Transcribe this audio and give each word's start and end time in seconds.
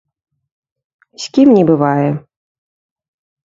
З 1.25 1.31
кім 1.37 1.47
не 1.59 1.61
бывае? 1.73 2.09